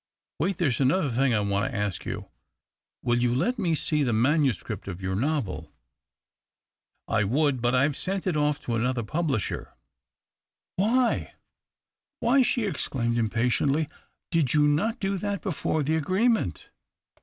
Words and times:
Wait, 0.39 0.57
there 0.57 0.69
is 0.69 0.79
another 0.79 1.11
thing 1.11 1.31
I 1.31 1.41
want 1.41 1.69
to 1.71 1.77
ask 1.77 2.07
you. 2.07 2.25
Will 3.03 3.19
you 3.19 3.35
let 3.35 3.59
me 3.59 3.75
see 3.75 4.01
the 4.01 4.11
manuscript 4.13 4.87
of 4.87 4.99
your 4.99 5.15
novel?"" 5.15 5.71
I 7.07 7.23
would, 7.23 7.61
but 7.61 7.75
I 7.75 7.83
have 7.83 7.95
sent 7.95 8.25
it 8.25 8.35
off 8.35 8.59
to 8.61 8.73
another 8.73 9.03
publisher."" 9.03 9.75
Why— 10.75 11.35
why," 12.19 12.41
she 12.41 12.65
exclaimed 12.65 13.19
impatiently," 13.19 13.89
did 14.31 14.55
you 14.55 14.67
not 14.67 14.99
do 14.99 15.17
that 15.19 15.43
before 15.43 15.83
the 15.83 15.97
agreement 15.97 16.71